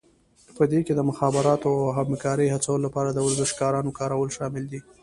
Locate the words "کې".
0.85-0.93